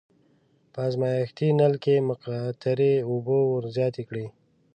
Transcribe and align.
په 0.73 0.79
ازمایښتي 0.89 1.47
نل 1.59 1.73
کې 1.83 1.95
مقطرې 2.09 2.93
اوبه 3.09 3.37
ور 3.49 3.63
زیاتې 3.75 4.03
کړئ. 4.09 4.27